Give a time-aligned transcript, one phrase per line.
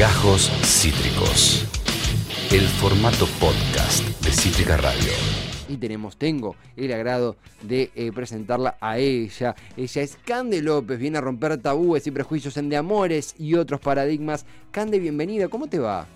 [0.00, 1.66] Gajos Cítricos.
[2.50, 5.12] El formato podcast de Cítrica Radio.
[5.68, 9.54] Y tenemos, tengo el agrado de eh, presentarla a ella.
[9.76, 13.78] Ella es Cande López, viene a romper tabúes y prejuicios en de amores y otros
[13.80, 14.46] paradigmas.
[14.70, 16.06] Cande, bienvenida, ¿cómo te va?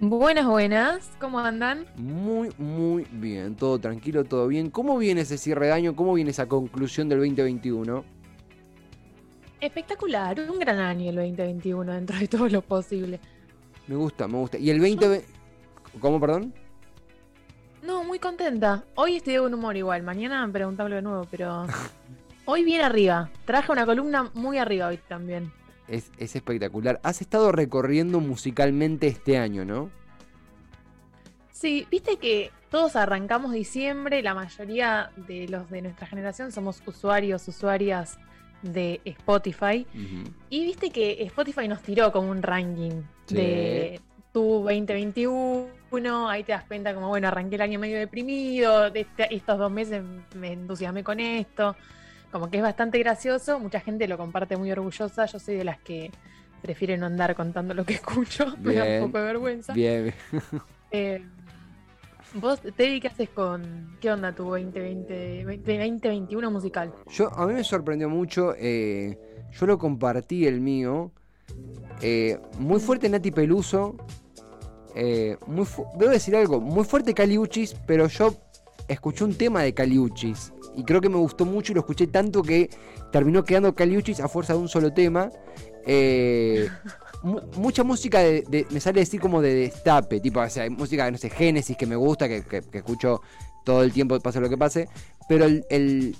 [0.00, 1.86] Buenas, buenas, ¿cómo andan?
[1.94, 4.70] Muy, muy bien, todo tranquilo, todo bien.
[4.70, 5.94] ¿Cómo viene ese cierre de año?
[5.94, 8.21] ¿Cómo viene esa conclusión del 2021?
[9.62, 13.20] Espectacular, un gran año el 2021 dentro de todo lo posible.
[13.86, 14.58] Me gusta, me gusta.
[14.58, 15.24] ¿Y el 20...
[16.00, 16.52] ¿Cómo, perdón?
[17.80, 18.82] No, muy contenta.
[18.96, 21.68] Hoy estoy de buen humor igual, mañana preguntarlo de nuevo, pero
[22.44, 23.30] hoy bien arriba.
[23.44, 25.52] Traje una columna muy arriba hoy también.
[25.86, 26.98] Es, es espectacular.
[27.04, 29.90] Has estado recorriendo musicalmente este año, ¿no?
[31.52, 37.46] Sí, viste que todos arrancamos diciembre, la mayoría de los de nuestra generación somos usuarios,
[37.46, 38.18] usuarias
[38.62, 39.86] de Spotify.
[40.50, 44.00] Y viste que Spotify nos tiró como un ranking de
[44.32, 46.28] tu 2021.
[46.28, 49.70] Ahí te das cuenta como, bueno, arranqué el año medio deprimido, de este, estos dos
[49.70, 50.02] meses
[50.34, 51.76] me entusiasmé con esto.
[52.30, 55.26] Como que es bastante gracioso, mucha gente lo comparte muy orgullosa.
[55.26, 56.10] Yo soy de las que
[56.62, 59.72] prefieren no andar contando lo que escucho, me da un poco de vergüenza.
[59.74, 60.14] Bien.
[60.92, 61.24] Eh,
[62.34, 66.94] Vos, Teddy, ¿qué haces con qué onda tu 2020, 2021 musical?
[67.10, 69.18] Yo, a mí me sorprendió mucho, eh,
[69.52, 71.10] yo lo compartí el mío,
[72.00, 73.96] eh, muy fuerte Nati Peluso,
[74.94, 75.66] eh, muy
[75.98, 78.34] debo decir algo, muy fuerte Caliuchis, pero yo
[78.88, 82.42] escuché un tema de Caliuchis y creo que me gustó mucho y lo escuché tanto
[82.42, 82.70] que
[83.10, 85.30] terminó quedando Caliuchis a fuerza de un solo tema.
[85.86, 86.68] Eh,
[87.56, 91.30] mucha música de, me sale decir como de destape, tipo, o sea, música, no sé,
[91.30, 93.20] Génesis que me gusta, que, escucho
[93.64, 94.88] todo el tiempo, pase lo que pase,
[95.28, 95.64] pero el,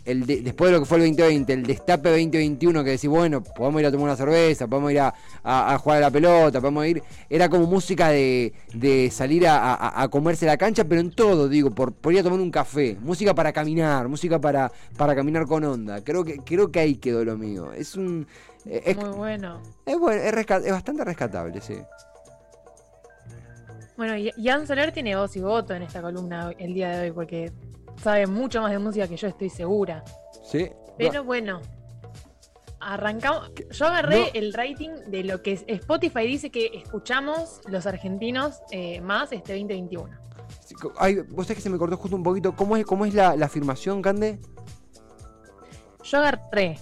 [0.04, 3.80] el, después de lo que fue el 2020, el destape 2021, que decís, bueno, podemos
[3.80, 7.48] ir a tomar una cerveza, podemos ir a, jugar a la pelota, podemos ir, era
[7.48, 12.12] como música de, de salir a, comerse la cancha, pero en todo, digo, por, por
[12.12, 16.22] ir a tomar un café, música para caminar, música para, para caminar con onda, creo
[16.22, 18.28] que, creo que ahí quedó lo mío, es un
[18.64, 19.60] es, Muy bueno.
[19.86, 21.78] Es, bueno es, bastante rescatable, sí.
[23.96, 27.12] Bueno, y Jan Soler tiene voz y voto en esta columna el día de hoy
[27.12, 27.52] porque
[28.02, 30.02] sabe mucho más de música que yo, estoy segura.
[30.44, 30.70] Sí.
[30.98, 31.60] Pero bueno,
[32.80, 33.50] arrancamos.
[33.70, 39.32] Yo agarré el rating de lo que Spotify dice que escuchamos los argentinos eh, más
[39.32, 40.22] este 2021.
[40.98, 42.54] Ay, vos sabés que se me cortó justo un poquito.
[42.56, 44.40] ¿Cómo es, cómo es la, la afirmación, Cande?
[46.02, 46.78] Yo agarré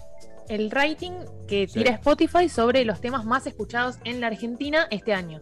[0.51, 1.13] el rating
[1.47, 5.41] que tira Spotify sobre los temas más escuchados en la Argentina este año.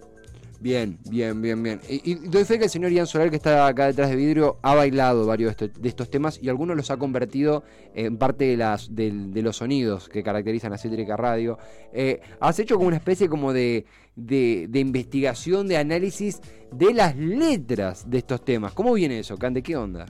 [0.61, 1.81] Bien, bien, bien, bien.
[1.89, 4.75] Y, doy fe que el señor Ian Solar, que está acá detrás de vidrio, ha
[4.75, 7.63] bailado varios de estos, temas y algunos los ha convertido
[7.95, 9.11] en parte de, las, de,
[9.41, 11.59] los sonidos que caracterizan a Cítrica Radio.
[11.93, 13.87] Eh, has hecho como una especie como de,
[14.17, 16.41] de, investigación, de análisis
[16.73, 18.73] de las letras de estos temas.
[18.73, 19.63] ¿Cómo viene eso, Cande?
[19.63, 20.07] ¿Qué onda?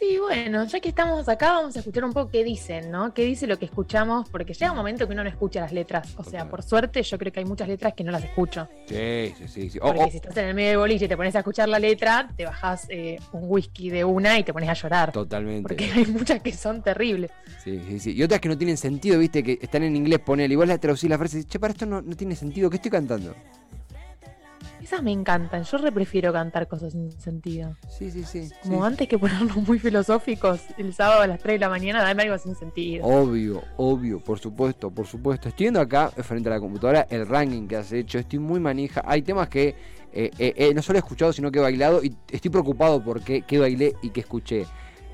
[0.00, 3.12] Sí, bueno, ya que estamos acá, vamos a escuchar un poco qué dicen, ¿no?
[3.12, 4.30] ¿Qué dice lo que escuchamos?
[4.30, 6.14] Porque llega un momento que uno no escucha las letras.
[6.16, 8.66] O sea, por suerte, yo creo que hay muchas letras que no las escucho.
[8.86, 9.78] Sí, sí, sí.
[9.78, 12.30] Porque si estás en el medio de boliche y te pones a escuchar la letra,
[12.34, 15.12] te bajas eh, un whisky de una y te pones a llorar.
[15.12, 15.68] Totalmente.
[15.68, 17.30] Porque hay muchas que son terribles.
[17.62, 18.12] Sí, sí, sí.
[18.12, 20.54] Y otras que no tienen sentido, viste, que están en inglés, ponele.
[20.54, 22.70] Igual la traducís la frase y dices, che, para esto no, no tiene sentido.
[22.70, 23.34] ¿Qué estoy cantando?
[24.90, 25.62] Esas me encantan.
[25.62, 27.76] Yo re prefiero cantar cosas sin sentido.
[27.88, 28.50] Sí, sí, sí.
[28.64, 32.24] Como antes que ponernos muy filosóficos el sábado a las 3 de la mañana, dame
[32.24, 33.06] algo sin sentido.
[33.06, 35.48] Obvio, obvio, por supuesto, por supuesto.
[35.48, 38.18] Estoy viendo acá, frente a la computadora, el ranking que has hecho.
[38.18, 39.00] Estoy muy manija.
[39.06, 39.76] Hay temas que
[40.12, 42.02] eh, eh, eh, no solo he escuchado, sino que he bailado.
[42.02, 44.66] Y estoy preocupado por qué, bailé y qué escuché.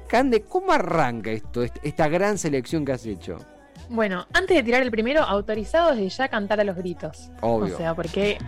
[0.08, 3.36] Cande, ¿cómo arranca esto, esta gran selección que has hecho?
[3.90, 7.30] Bueno, antes de tirar el primero, autorizado desde ya cantar a los gritos.
[7.42, 7.74] Obvio.
[7.74, 8.38] O sea, porque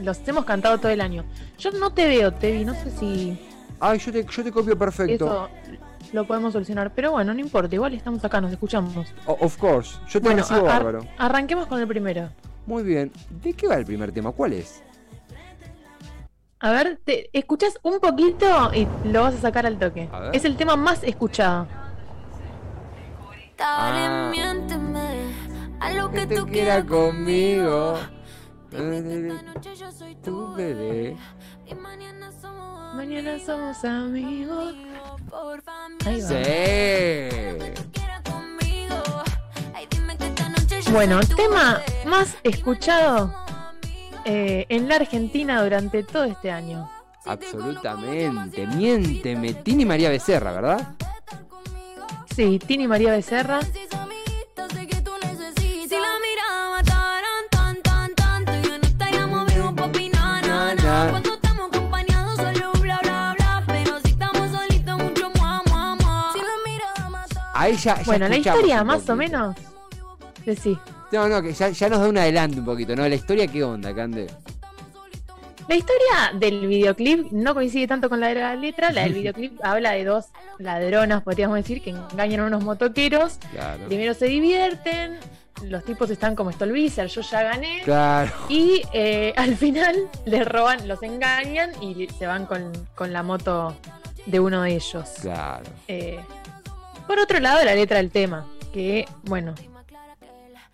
[0.00, 1.24] los hemos cantado todo el año.
[1.58, 3.38] Yo no te veo, Tevi, no sé si.
[3.80, 5.14] Ay, yo te, yo te copio perfecto.
[5.14, 5.48] Eso
[6.12, 6.92] lo podemos solucionar.
[6.94, 9.08] Pero bueno, no importa, igual estamos acá, nos escuchamos.
[9.26, 11.00] of course, yo te bueno, bárbaro.
[11.18, 12.30] Arranquemos con el primero.
[12.66, 13.12] Muy bien.
[13.42, 14.32] ¿De qué va el primer tema?
[14.32, 14.82] ¿Cuál es?
[16.60, 20.08] A ver, te escuchas un poquito y lo vas a sacar al toque.
[20.32, 21.66] Es el tema más escuchado.
[23.60, 24.30] Ah.
[25.80, 27.98] a lo que, tú quieras conmigo
[30.22, 31.16] tu bebé.
[31.66, 34.74] Y mañana somos, mañana somos amigos.
[40.92, 43.34] Bueno, tema más escuchado
[44.24, 46.90] eh, en la Argentina durante todo este año.
[47.24, 48.66] Absolutamente.
[48.66, 49.54] Miénteme.
[49.54, 50.94] Tini María Becerra, ¿verdad?
[52.34, 53.60] Sí, Tini María Becerra.
[67.58, 69.56] Ahí ya, ya bueno, la historia más o menos.
[70.62, 70.78] Sí.
[71.10, 73.08] No, no, que ya, ya, nos da un adelanto un poquito, ¿no?
[73.08, 74.28] La historia, ¿qué onda, Cande?
[75.68, 78.92] La historia del videoclip no coincide tanto con la de la letra.
[78.92, 80.26] La del videoclip habla de dos
[80.58, 83.38] ladronas, podríamos decir, que engañan a unos motoqueros.
[83.50, 83.86] Claro.
[83.86, 85.18] Primero se divierten,
[85.62, 87.82] los tipos están como Stolbizer, yo ya gané.
[87.84, 88.32] Claro.
[88.48, 93.76] Y eh, al final les roban, los engañan y se van con, con la moto
[94.26, 95.08] de uno de ellos.
[95.20, 95.64] Claro.
[95.88, 96.20] Eh,
[97.06, 99.54] por otro lado, la letra del tema, que, bueno,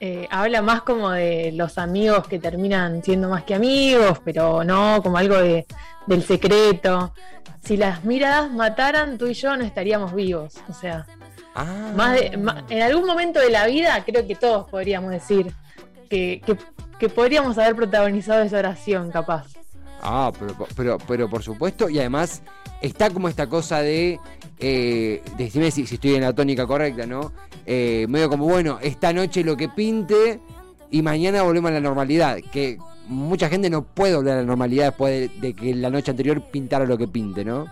[0.01, 5.01] eh, habla más como de los amigos que terminan siendo más que amigos, pero no
[5.03, 5.67] como algo de,
[6.07, 7.15] del secreto.
[7.63, 10.57] Si las miradas mataran, tú y yo no estaríamos vivos.
[10.69, 11.07] O sea,
[11.55, 11.93] Ah.
[11.97, 15.53] más de- ma- en algún momento de la vida creo que todos podríamos decir
[16.11, 16.57] que, que-
[16.99, 19.47] que podríamos haber protagonizado esa oración, capaz.
[20.03, 22.43] Ah, pero, pero, pero por supuesto, y además
[22.83, 24.19] está como esta cosa de,
[24.59, 27.33] eh, decime si, si estoy en la tónica correcta, ¿no?
[27.67, 30.41] Eh, medio como, bueno, esta noche lo que pinte
[30.91, 32.79] y mañana volvemos a la normalidad, que
[33.09, 36.43] mucha gente no puede volver a la normalidad después de, de que la noche anterior
[36.51, 37.67] pintara lo que pinte, ¿no?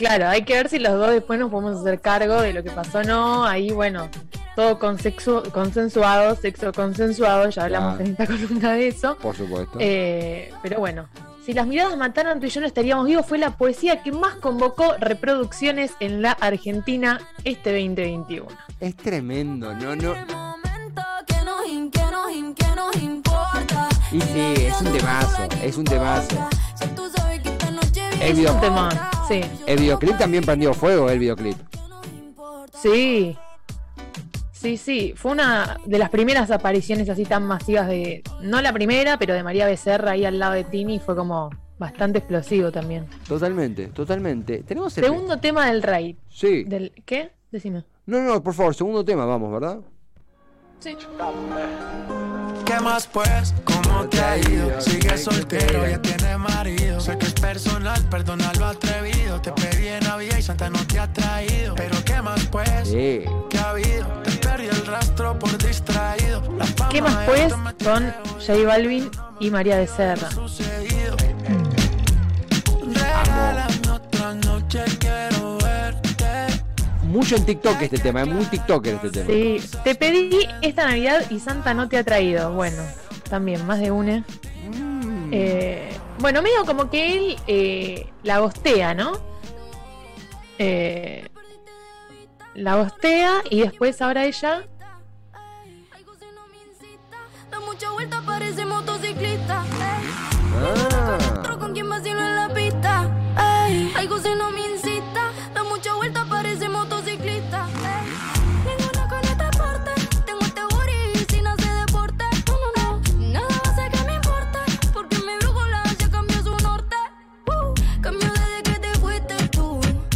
[0.00, 2.70] Claro, hay que ver si los dos después nos podemos hacer cargo de lo que
[2.70, 3.44] pasó o no.
[3.44, 4.08] Ahí, bueno,
[4.56, 8.04] todo consexu- consensuado, sexo consensuado, ya hablamos Claro.
[8.06, 9.16] en esta columna de eso.
[9.18, 9.76] Por supuesto.
[9.78, 11.06] Eh, pero bueno,
[11.44, 14.36] si las miradas mataran, tú y yo no estaríamos vivos, fue la poesía que más
[14.36, 18.46] convocó reproducciones en la Argentina este 2021.
[18.80, 20.14] Es tremendo, no, no.
[24.12, 26.48] Y sí, es un temazo, es un temazo.
[28.20, 28.88] El, Es un tema,
[29.30, 31.56] sí, el videoclip también prendió fuego, el videoclip.
[32.82, 33.36] sí.
[34.52, 39.16] Sí, sí, fue una de las primeras apariciones así tan masivas de, no la primera,
[39.16, 41.48] pero de María Becerra ahí al lado de Tini, fue como
[41.78, 43.06] bastante explosivo también.
[43.26, 44.62] Totalmente, totalmente.
[44.64, 45.04] Tenemos el...
[45.04, 46.16] Segundo tema del raid.
[46.28, 46.64] Sí.
[46.64, 47.32] Del, ¿Qué?
[47.50, 47.84] Decime.
[48.04, 49.80] No, no, por favor, segundo tema, vamos, ¿verdad?
[50.80, 50.96] Sí.
[52.64, 53.54] ¿Qué más pues?
[53.64, 54.80] ¿Cómo te ha ido?
[54.80, 56.98] Sigues soltero, ya tienes marido.
[57.00, 59.40] Sé que es personal, perdona lo atrevido.
[59.42, 61.74] Te pedí en Navidad y Santa no te ha traído.
[61.74, 62.70] Pero ¿qué más pues?
[62.88, 63.24] Sí.
[63.50, 64.06] ¿Qué ha habido?
[64.22, 66.42] Te perdí el rastro por distraído.
[66.90, 67.52] ¿Qué más pues?
[67.84, 70.30] Con J Balvin y María Becerra.
[70.30, 71.16] sucedido.
[77.10, 79.26] Mucho en TikTok este tema, es muy TikToker este tema.
[79.26, 82.52] Sí, te pedí esta Navidad y Santa no te ha traído.
[82.52, 82.80] Bueno,
[83.28, 84.24] también, más de una.
[84.72, 85.30] Mm.
[85.32, 85.90] Eh,
[86.20, 89.12] bueno, medio como que él eh, la gostea, ¿no?
[90.58, 91.28] Eh,
[92.54, 94.68] la gostea y después ahora ella.
[97.50, 99.64] Da mucha vuelta, parece motociclista.
[99.64, 100.30] Ey,
[100.62, 101.49] Ah.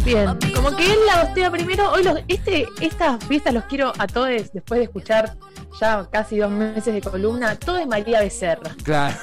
[0.05, 1.91] Bien, como que él la gostea primero.
[1.91, 5.33] Hoy los, este, estas fiestas los quiero a todos después de escuchar
[5.81, 7.55] ya casi dos meses de columna.
[7.57, 8.71] Todo es María Becerra.
[8.83, 9.15] Claro.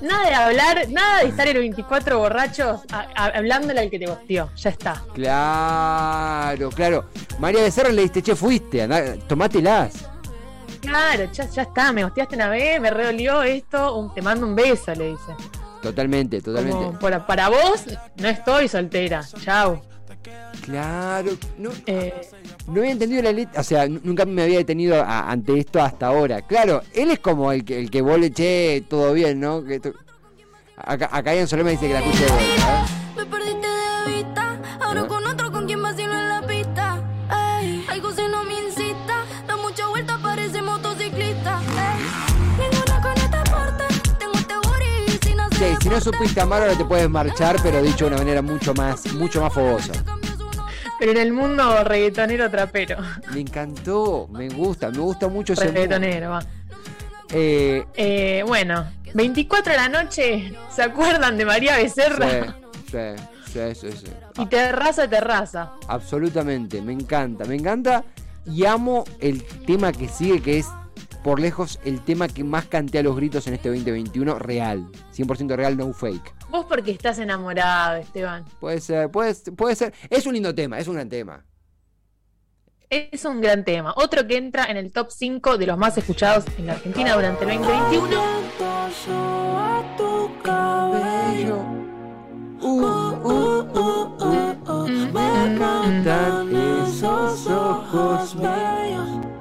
[0.00, 3.98] Nada de hablar, nada de estar en los 24 borrachos a- a- hablándole al que
[3.98, 4.48] te gosteó.
[4.56, 5.02] Ya está.
[5.12, 7.04] Claro, claro.
[7.38, 10.08] María Becerra le diste, che, fuiste, andá, tomátelas.
[10.80, 14.54] Claro, ya, ya está, me gosteaste una vez, me redolió esto, un- te mando un
[14.54, 15.36] beso, le dice.
[15.82, 16.98] Totalmente, Como, totalmente.
[16.98, 17.84] para, para vos,
[18.16, 19.82] no estoy soltera, chau.
[20.62, 21.32] Claro.
[21.58, 22.12] No, Eh,
[22.66, 26.06] no había entendido la letra, o sea, nunca me había detenido a- ante esto hasta
[26.06, 26.42] ahora.
[26.42, 29.64] Claro, él es como el que, el que vos le, che, todo bien, ¿no?
[29.64, 29.92] Que to-
[30.76, 32.84] Acá, acá Ian Solé me dice que la escuche de vuelta.
[32.84, 32.84] ¿eh?
[33.16, 34.60] Me perdiste de vista.
[34.80, 35.06] Ahora ¿Eh?
[35.06, 37.00] con otro con quien vacilo en la pista.
[37.60, 39.24] Ey, algo se no me incita.
[39.46, 41.60] Da mucha vuelta, parece motociclista.
[41.60, 44.18] Ey, ninguna con este.
[44.18, 47.80] Tengo este booty sin hacer Sí, si no supiste amar, ahora te puedes marchar, pero
[47.82, 49.92] dicho de una manera mucho más, mucho más fogosa.
[51.02, 52.98] Pero en el mundo reggaetonero trapero.
[53.34, 55.66] Me encantó, me gusta, me gusta mucho ese.
[55.66, 56.44] Reggaetonero, va.
[57.32, 62.54] Eh, Eh, bueno, 24 de la noche, ¿se acuerdan de María Becerra?
[62.88, 62.98] sí,
[63.52, 64.12] sí, sí, sí.
[64.38, 65.72] Y terraza, terraza.
[65.88, 68.04] Absolutamente, me encanta, me encanta
[68.46, 70.68] y amo el tema que sigue, que es
[71.24, 75.56] por lejos el tema que más canté a los gritos en este 2021, real, 100%
[75.56, 76.32] real, no fake.
[76.52, 78.44] Vos porque estás enamorado, Esteban.
[78.60, 81.46] Puede ser, puede, puede ser, es un lindo tema, es un gran tema.
[82.90, 83.94] Es un gran tema.
[83.96, 87.46] Otro que entra en el top 5 de los más escuchados en la Argentina durante
[87.46, 88.20] el 2021.
[92.60, 94.12] Uh, uh, uh,
[94.68, 99.31] uh, me matan esos ojos bellos.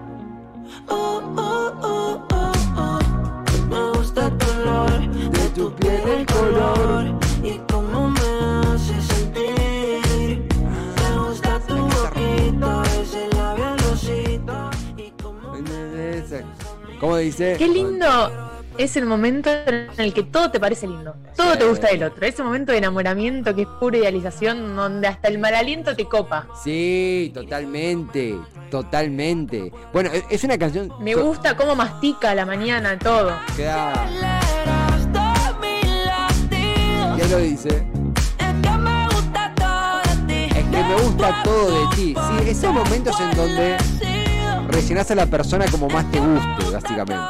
[17.21, 17.55] Dice?
[17.57, 18.07] Qué lindo
[18.77, 21.13] es el momento en el que todo te parece lindo.
[21.35, 21.59] Todo Sí.
[21.59, 22.25] te gusta del otro.
[22.25, 26.47] Ese momento de enamoramiento que es pura idealización, donde hasta el mal aliento te copa.
[26.63, 28.35] Sí, totalmente,
[28.69, 29.71] totalmente.
[29.93, 30.91] Bueno, e- es una canción.
[30.99, 33.33] Me gusta cómo mastica a la mañana todo.
[33.55, 33.99] Claro,
[37.17, 37.67] ya lo dice.
[38.39, 40.57] Es que me gusta todo de ti.
[40.57, 42.15] Es que me gusta todo de ti.
[42.15, 43.77] Sí, esos momentos en donde
[44.69, 47.23] rellenás a la persona como más te guste, básicamente.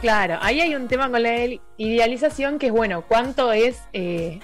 [0.00, 4.40] Claro, ahí hay un tema con la ideal- idealización que es, bueno, cuánto es eh,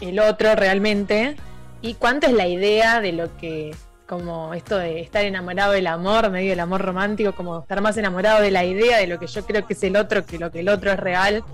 [0.00, 1.36] el otro realmente
[1.82, 3.74] y cuánto es la idea de lo que,
[4.06, 8.40] como esto de estar enamorado del amor, medio del amor romántico, como estar más enamorado
[8.40, 10.60] de la idea de lo que yo creo que es el otro que lo que
[10.60, 11.44] el otro es real.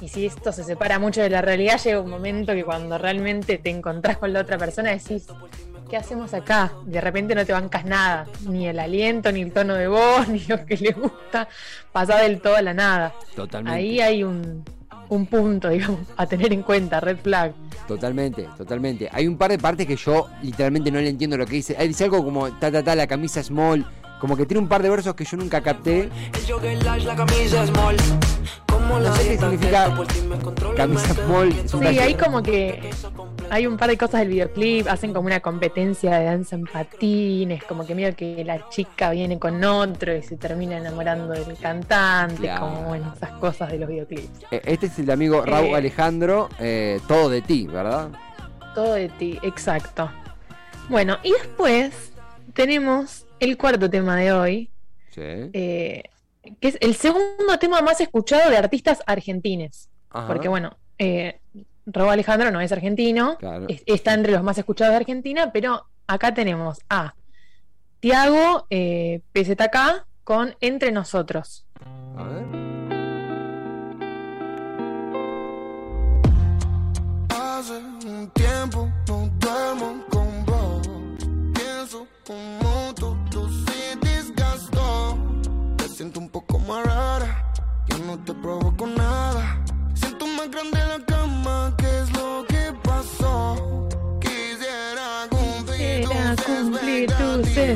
[0.00, 3.58] Y si esto se separa mucho de la realidad, llega un momento que cuando realmente
[3.58, 5.26] te encontrás con la otra persona decís,
[5.92, 6.72] ¿qué hacemos acá?
[6.86, 10.38] De repente no te bancas nada, ni el aliento, ni el tono de voz, ni
[10.46, 11.46] lo que le gusta,
[11.92, 13.14] pasa del todo a la nada.
[13.36, 13.78] Totalmente.
[13.78, 14.64] Ahí hay un,
[15.10, 17.52] un punto, digamos, a tener en cuenta, red flag.
[17.86, 19.10] Totalmente, totalmente.
[19.12, 21.76] Hay un par de partes que yo literalmente no le entiendo lo que dice.
[21.78, 23.84] Él dice algo como ta ta ta, la camisa small.
[24.18, 26.08] Como que tiene un par de versos que yo nunca capté.
[28.78, 29.94] No sé qué significa
[30.74, 31.52] camisa small.
[31.68, 32.88] Sí, hay como que
[33.52, 37.62] hay un par de cosas del videoclip, hacen como una competencia de danza en patines,
[37.64, 42.40] como que medio que la chica viene con otro y se termina enamorando del cantante,
[42.40, 42.60] Claro.
[42.62, 44.44] como bueno, esas cosas de los videoclips.
[44.50, 45.74] Eh, Este es el amigo Raúl Eh.
[45.76, 48.08] Alejandro, eh, todo de ti, ¿verdad?
[48.74, 50.10] Todo de ti, exacto.
[50.88, 52.14] Bueno, y después
[52.54, 54.70] tenemos el cuarto tema de hoy,
[55.10, 55.20] Sí.
[55.20, 56.04] eh,
[56.58, 59.90] que es el segundo tema más escuchado de artistas argentines.
[60.08, 60.26] Ajá.
[60.26, 61.38] Porque bueno, eh,
[61.86, 63.66] Raúl Alejandro no es argentino, Claro.
[63.68, 67.14] es- está entre los más escuchados de Argentina, pero acá tenemos a
[68.00, 71.64] Tiago eh, PZK con Entre Nosotros.
[72.16, 72.62] A ver.
[77.30, 80.88] Hace un tiempo no duermo con vos.
[81.54, 85.16] Pienso como todo se desgastó.
[85.76, 87.52] Te siento un poco más rara.
[87.88, 89.62] Yo no te provoco nada.
[89.94, 90.98] Siento más grande la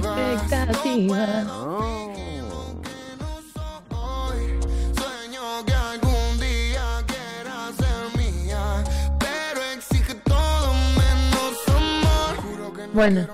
[0.01, 1.87] no
[12.97, 13.27] Bueno,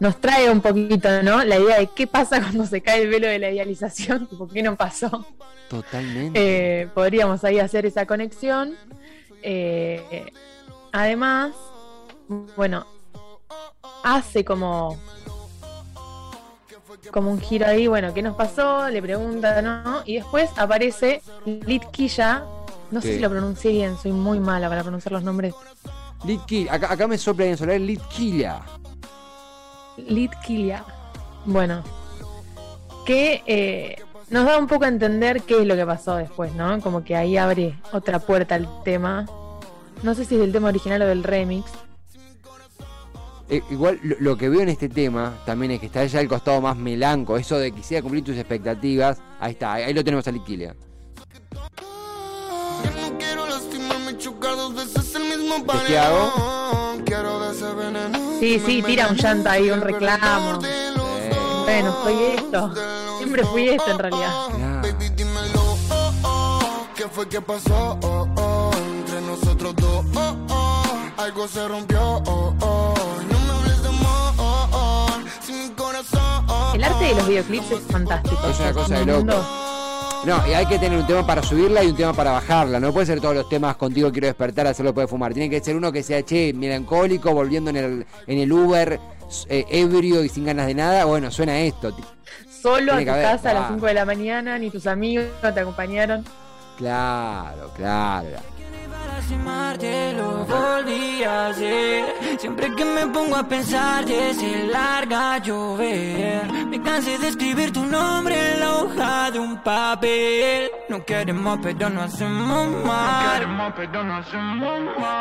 [0.00, 1.44] nos trae un poquito, ¿no?
[1.44, 4.64] La idea de qué pasa cuando se cae el velo de la idealización, por qué
[4.64, 5.24] no pasó.
[5.68, 6.82] Totalmente.
[6.82, 8.74] Eh, podríamos ahí hacer esa conexión.
[9.42, 10.32] Eh,
[10.90, 11.52] además,
[12.56, 12.84] bueno,
[14.02, 14.98] hace como
[17.10, 18.88] como un giro ahí, bueno, ¿qué nos pasó?
[18.88, 20.02] Le pregunta, ¿no?
[20.04, 22.44] Y después aparece Litquilla.
[22.90, 25.54] No sé si lo pronuncié bien, soy muy mala para pronunciar los nombres.
[26.24, 26.74] Litquilla.
[26.74, 28.60] Acá, acá me sopla en solar Litquilla.
[29.96, 30.84] Litquilla.
[31.44, 31.82] Bueno,
[33.06, 33.96] que eh,
[34.28, 36.80] nos da un poco a entender qué es lo que pasó después, ¿no?
[36.80, 39.26] Como que ahí abre otra puerta al tema.
[40.02, 41.70] No sé si es del tema original o del remix.
[43.50, 46.28] Eh, igual lo, lo que veo en este tema también es que está ya el
[46.28, 49.18] costado más melanco, eso de quisiera cumplir tus expectativas.
[49.40, 50.74] Ahí está, ahí, ahí lo tenemos a Litquilla.
[52.84, 56.32] Yo no quiero lastimarme, chocar dos veces el mismo ¿Qué hago?
[56.32, 57.04] paredón.
[57.04, 58.18] Quiero de ese veneno.
[58.38, 60.60] Sí, sí, tira un llanto ahí, un reclamo.
[60.64, 60.92] Eh.
[61.64, 62.72] Bueno, soy esto.
[63.18, 64.32] Siempre fui esto en realidad.
[64.54, 64.88] Claro.
[65.16, 66.86] Dímelo, oh, oh.
[66.94, 67.98] ¿Qué fue que pasó?
[68.02, 68.70] Oh, oh.
[68.76, 70.82] Entre nosotros dos, oh, oh.
[71.16, 72.00] Algo se rompió,
[76.74, 78.48] El arte de los videoclips es fantástico.
[78.48, 79.44] Es una cosa de loco.
[80.24, 82.78] No, y hay que tener un tema para subirla y un tema para bajarla.
[82.78, 85.32] No puede ser todos los temas contigo quiero despertar, hacerlo puede fumar.
[85.32, 89.00] Tiene que ser uno que sea, che, melancólico, volviendo en el, en el Uber,
[89.48, 91.06] eh, ebrio y sin ganas de nada.
[91.06, 91.96] Bueno, suena esto.
[92.62, 93.74] Solo a tu haber, casa a las claro.
[93.74, 96.24] 5 de la mañana, ni tus amigos te acompañaron.
[96.76, 98.28] Claro, claro.
[100.16, 102.04] Lo volví a hacer.
[102.38, 106.52] Siempre que me pongo a pensar, ya se larga a llover.
[106.66, 110.70] Me cansé de escribir tu nombre en la hoja de un papel.
[110.88, 113.42] No queremos, pero no hacemos mal.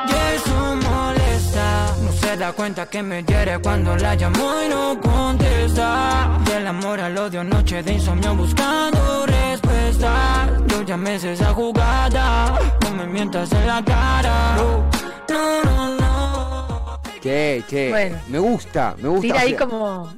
[0.08, 1.96] Y eso molesta.
[2.04, 6.30] No se da cuenta que me hiere cuando la llamo y no contesta.
[6.46, 10.48] Del amor al odio, noche de insomnio buscando respuesta.
[10.68, 12.60] Yo ya me sé esa jugada.
[12.84, 14.56] No me mientas en la cara.
[14.56, 17.02] No, no, no.
[17.22, 17.90] Che, che.
[17.90, 18.18] Bueno.
[18.28, 19.22] Me gusta, me gusta.
[19.22, 20.14] Tira ahí como.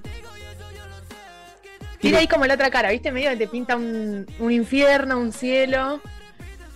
[1.99, 3.11] Tira ahí como la otra cara, ¿viste?
[3.11, 6.01] Medio que te pinta un, un infierno, un cielo.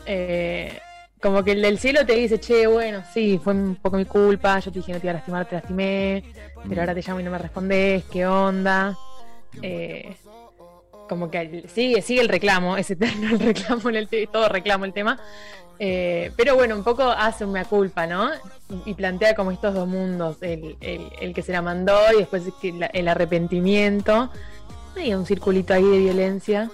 [0.06, 0.80] Eh,
[1.20, 4.60] como que el del cielo te dice, che, bueno, sí, fue un poco mi culpa.
[4.60, 6.24] Yo te dije no te iba a lastimar, te lastimé.
[6.68, 8.96] Pero ahora te llamo y no me respondes, ¿qué onda?
[9.62, 10.16] Eh,
[11.08, 15.20] como que sigue, sigue el reclamo, es eterno el reclamo el todo reclamo el tema.
[15.78, 18.30] Eh, pero bueno, un poco hace un mea culpa, ¿no?
[18.86, 22.44] Y, plantea como estos dos mundos, el, el- el que se la mandó y después
[22.94, 24.30] el arrepentimiento.
[24.96, 26.72] Hay un circulito ahí de violencia.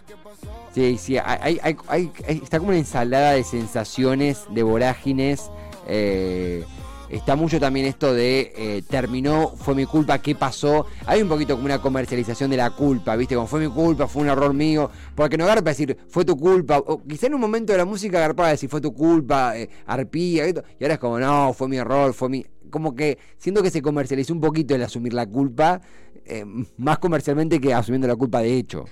[0.75, 2.11] Sí, sí, hay- hay- hay-
[2.43, 5.49] está como una ensalada de sensaciones, de vorágines.
[5.87, 6.63] eh,
[7.11, 10.85] está mucho también esto de eh, terminó, fue mi culpa, ¿qué pasó?
[11.05, 13.35] Hay un poquito como una comercialización de la culpa, ¿viste?
[13.35, 14.89] Como fue mi culpa, fue un error mío.
[15.15, 16.79] Porque no agarra para decir, fue tu culpa.
[16.79, 20.45] O quizá en un momento de la música agarraba decir, fue tu culpa, eh, arpía,
[20.45, 22.45] esto, y ahora es como, no, fue mi error, fue mi.
[22.69, 25.81] Como que siento que se comercializó un poquito el asumir la culpa,
[26.25, 26.45] eh,
[26.77, 28.85] más comercialmente que asumiendo la culpa de hecho.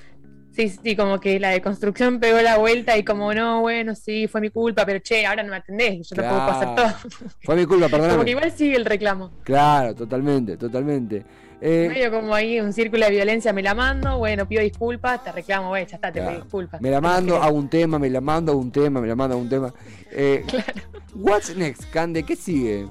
[0.60, 4.42] Sí, sí, como que la deconstrucción pegó la vuelta y como, no, bueno, sí, fue
[4.42, 6.98] mi culpa, pero che, ahora no me atendés, yo tampoco puedo hacer Claro.
[7.02, 7.30] todo.
[7.44, 9.32] Fue mi culpa, Como que igual sigue el reclamo.
[9.44, 11.24] Claro, totalmente, totalmente.
[11.62, 15.32] Eh, Medio como ahí un círculo de violencia, me la mando, bueno, pido disculpas, te
[15.32, 16.30] reclamo, ya está, te claro.
[16.32, 16.82] pido disculpas.
[16.82, 19.08] Me la ¿Qué más mando, hago un tema, me la mando, hago un tema, me
[19.08, 19.74] la mando, hago un tema.
[20.12, 20.44] Eh,
[21.16, 22.24] What's next, Cande?
[22.24, 22.86] ¿Qué sigue?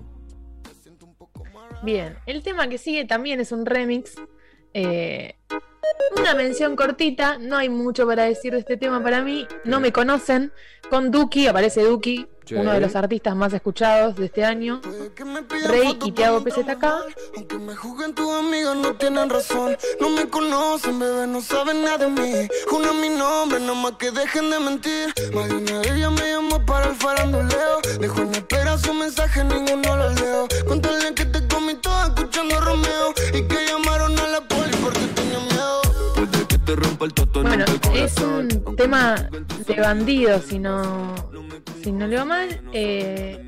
[1.82, 4.14] Bien, el tema que sigue también es un remix.
[4.74, 5.36] Eh,
[6.16, 9.46] una mención cortita, no hay mucho para decir de este tema para mí.
[9.64, 10.52] No me conocen.
[10.90, 12.54] Con Duki, aparece Duki, Sí.
[12.54, 14.80] uno de los artistas más escuchados de este año.
[15.66, 16.84] Rey y te hago pa' PZK.
[17.36, 21.98] Aunque me juzguen tus amigas no tienen razón No me conocen, bebé, no saben nada
[21.98, 22.48] de mí
[23.00, 26.86] mi nombre, nomás que dejen de mentir Más de una de ellas me llamó para
[26.88, 32.06] el faranduleo Dejó en espera su mensaje, ninguno lo leo Cuéntale que te comí toda
[32.06, 33.67] escuchando a Romeo Y que
[38.08, 39.28] es un tema
[39.66, 41.14] de bandido, si no,
[41.82, 42.60] si no le va mal.
[42.72, 43.46] Eh,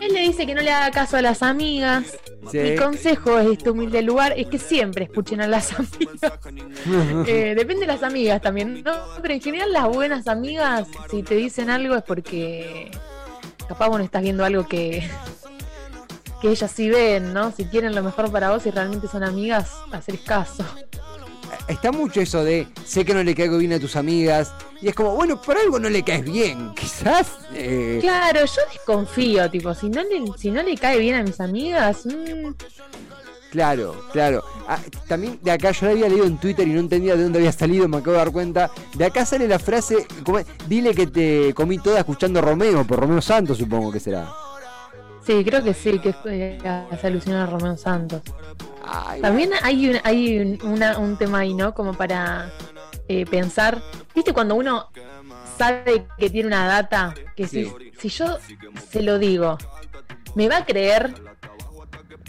[0.00, 2.18] él le dice que no le haga caso a las amigas.
[2.50, 2.58] Sí.
[2.58, 6.32] Mi consejo es este humilde lugar es que siempre escuchen a las amigas.
[7.26, 8.92] Eh, depende de las amigas también, ¿no?
[9.22, 12.90] Pero en general las buenas amigas, si te dicen algo es porque
[13.66, 15.08] capaz vos no estás viendo algo que,
[16.42, 17.50] que ellas sí ven, ¿no?
[17.52, 20.64] Si quieren lo mejor para vos y realmente son amigas, hacer caso.
[21.68, 24.52] Está mucho eso de sé que no le caigo bien a tus amigas.
[24.82, 26.74] Y es como, bueno, por algo no le caes bien.
[26.76, 27.28] Quizás.
[27.54, 31.40] eh, Claro, yo desconfío, tipo, si no le, si no le cae bien a mis
[31.40, 32.50] amigas, mm,
[33.50, 34.42] Claro, claro.
[34.66, 37.38] Ah, también de acá yo la había leído en Twitter y no entendía de dónde
[37.38, 38.68] había salido, me acabo de dar cuenta.
[38.94, 40.08] De acá sale la frase,
[40.66, 44.28] dile que te comí toda escuchando Romeo, por Romeo Santos supongo que será.
[45.26, 46.58] Sí, creo que sí, que eh,
[46.90, 48.22] hace alusión a Romeo Santos.
[49.22, 51.74] También hay un, hay un, una- un tema ahí, ¿no?
[51.74, 52.50] Como para
[53.08, 53.80] eh, pensar,
[54.14, 54.88] ¿viste cuando uno
[55.58, 57.14] sabe que tiene una data?
[57.36, 57.72] Que si, Sí.
[57.98, 58.38] si yo
[58.90, 59.56] se lo digo,
[60.34, 61.14] ¿me va a creer?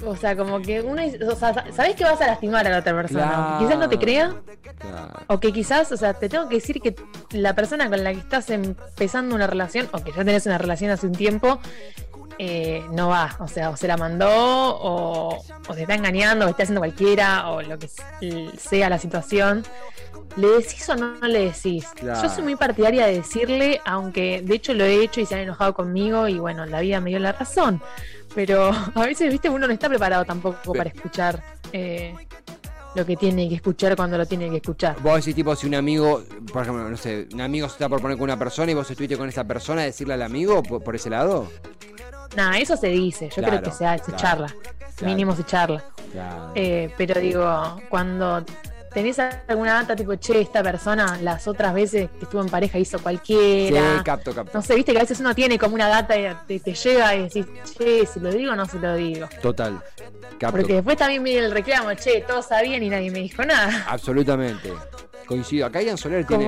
[0.05, 2.93] O sea, como que uno, o sea, sabes que vas a lastimar a la otra
[2.93, 3.57] persona, Claro.
[3.59, 4.33] quizás no te crea,
[4.77, 5.13] claro.
[5.27, 6.95] O que quizás, o sea, te tengo que decir que
[7.31, 10.91] la persona con la que estás empezando una relación, o que ya tenés una relación
[10.91, 11.59] hace un tiempo,
[12.39, 13.35] eh, no va.
[13.39, 17.49] O sea, o se la mandó, o, o te está engañando, o está haciendo cualquiera,
[17.49, 17.89] o lo que
[18.57, 19.63] sea la situación.
[20.35, 21.87] ¿Le decís o no le decís?
[21.95, 22.21] Claro.
[22.21, 25.41] Yo soy muy partidaria de decirle, aunque de hecho lo he hecho y se han
[25.41, 27.81] enojado conmigo, y bueno, la vida me dio la razón.
[28.33, 32.13] Pero a veces, viste, uno no está preparado tampoco para escuchar eh,
[32.95, 34.97] lo que tiene que escuchar cuando lo tiene que escuchar.
[35.01, 36.21] Vos decís tipo si un amigo,
[36.51, 38.89] por ejemplo, no sé, un amigo se está por poner con una persona y vos
[38.89, 41.47] estuviste con esa persona, decirle al amigo por, por ese lado.
[42.35, 45.05] Nada, eso se dice, yo Claro, creo que se, se claro, charla, claro.
[45.13, 45.83] mínimo se charla.
[46.55, 48.43] Eh, pero digo, cuando
[48.93, 52.97] tenés alguna data tipo, che, esta persona las otras veces que estuvo en pareja hizo
[52.97, 54.01] sí, cualquiera.
[54.05, 54.57] capto, capto.
[54.57, 57.13] no sé, viste que a veces uno tiene como una data y te, te llega
[57.15, 57.45] y decís,
[57.77, 59.27] che, si lo digo o no se lo digo.
[59.41, 59.81] Total.
[60.39, 60.57] Capto.
[60.57, 63.85] Porque después también viene el reclamo, che, todos sabían y nadie me dijo nada.
[63.89, 64.71] Absolutamente.
[65.25, 65.65] Coincido.
[65.65, 66.45] Acá Ian Soler tiene.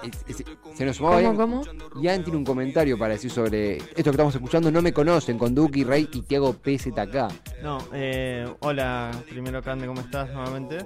[0.00, 1.62] Como, es- es- se nos sumaba ¿Cómo, cómo?
[2.02, 4.70] Ian tiene un comentario para decir sobre esto que estamos escuchando.
[4.70, 7.28] No me conocen con Duki, Rey y Tiago PZK.
[7.62, 10.78] No, eh, hola, primero Cande, ¿cómo estás nuevamente?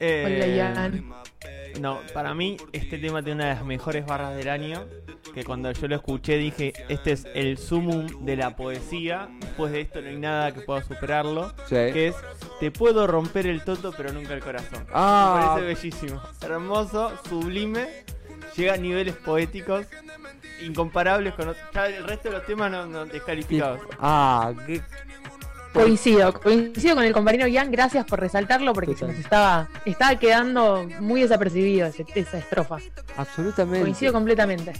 [0.00, 1.12] Eh, Hola, Ian.
[1.80, 4.84] No, para mí este tema tiene una de las mejores barras del año.
[5.32, 9.28] Que cuando yo lo escuché dije, este es el sumum de la poesía.
[9.40, 11.50] Después de esto no hay nada que pueda superarlo.
[11.68, 11.76] Sí.
[11.76, 12.16] Que es,
[12.60, 14.84] te puedo romper el toto pero nunca el corazón.
[14.92, 15.36] Ah.
[15.56, 16.20] Me parece bellísimo.
[16.42, 17.86] Hermoso, sublime.
[18.56, 19.86] Llega a niveles poéticos
[20.62, 21.64] incomparables con otros.
[21.74, 23.80] Ya el resto de los temas no, no descalificados.
[23.98, 24.80] Ah, qué.
[25.72, 30.86] Coincido, coincido con el compañero Ian, gracias por resaltarlo porque se nos estaba, estaba quedando
[31.00, 32.76] muy desapercibido ese- esa estrofa.
[33.16, 33.80] Absolutamente.
[33.80, 34.72] Coincido completamente.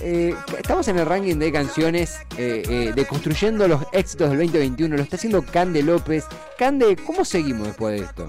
[0.00, 4.96] Eh, estamos en el ranking de canciones eh, eh, de construyendo los éxitos del 2021.
[4.96, 6.24] Lo está haciendo Cande López.
[6.58, 8.28] Cande, ¿cómo seguimos después de esto?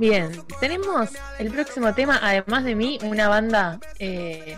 [0.00, 3.78] Bien, tenemos el próximo tema, además de mí, una banda.
[3.98, 4.56] eh,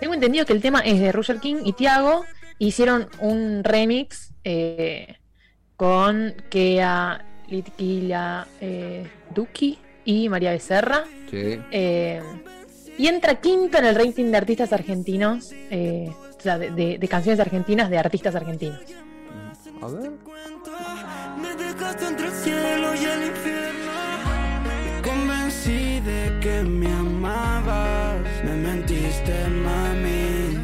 [0.00, 2.24] tengo entendido que el tema es de Roger King y Tiago.
[2.58, 5.16] Hicieron un remix eh,
[5.76, 11.04] con Kea, Litquila, eh, Duki y María Becerra.
[11.30, 11.60] Sí.
[11.70, 12.22] Eh,
[12.96, 17.08] y entra quinto en el rating de artistas argentinos, eh, o sea, de, de- de
[17.08, 18.80] canciones argentinas de artistas argentinos.
[19.82, 20.10] A ver.
[21.40, 23.69] Me dejaste entre el cielo y el infierno.
[25.60, 28.20] Me convencí de que me amabas.
[28.44, 30.58] Me mentiste, mami.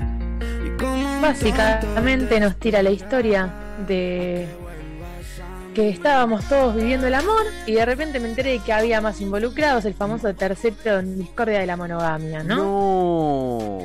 [0.67, 3.53] Y como Básicamente nos tira la historia
[3.87, 4.49] de
[5.75, 9.21] que estábamos todos viviendo el amor y de repente me enteré de que había más
[9.21, 12.57] involucrados, el famoso tercero en discordia de la monogamia, ¿no?
[12.57, 13.83] No.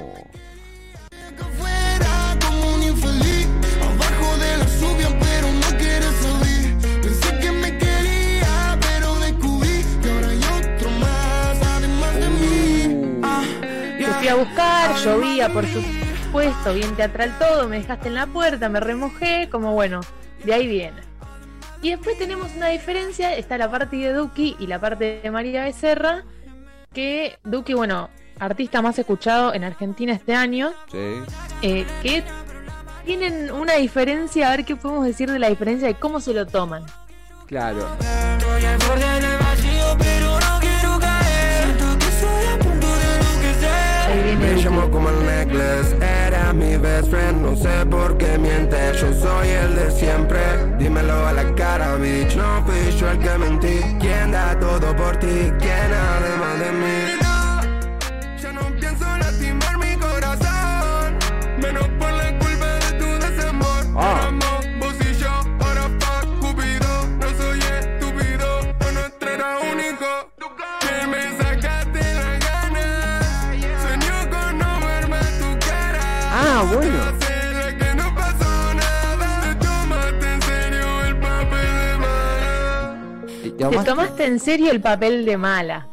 [14.32, 19.50] A buscar, llovía por supuesto, bien teatral todo, me dejaste en la puerta, me remojé,
[19.52, 20.00] como bueno,
[20.46, 21.02] de ahí viene.
[21.82, 25.66] Y después tenemos una diferencia, está la parte de Duki y la parte de María
[25.66, 26.24] Becerra,
[26.94, 31.22] que Duki, bueno, artista más escuchado en Argentina este año, Sí.
[31.62, 32.24] eh, que
[33.06, 36.46] tienen una diferencia, a ver qué podemos decir de la diferencia de cómo se lo
[36.48, 36.86] toman.
[37.48, 37.86] Claro.
[44.42, 45.96] Me llamó como el necklace,
[46.28, 50.40] era mi best friend, no sé por qué miente, yo soy el de siempre.
[50.80, 53.80] Dímelo a la cara, bitch, no fui yo el que mentí.
[54.00, 55.52] ¿Quién da todo por ti?
[55.60, 57.22] ¿Quién además de mí?
[58.42, 61.20] Ya no pienso lastimar mi corazón,
[61.62, 63.84] menos por la culpa de tu desamor.
[63.96, 64.31] Ah.
[76.62, 76.96] Ah, bueno.
[83.72, 85.88] Te tomaste en serio el papel de mala.